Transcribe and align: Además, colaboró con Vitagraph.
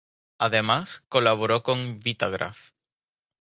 Además, 0.39 1.03
colaboró 1.09 1.61
con 1.61 1.99
Vitagraph. 1.99 2.71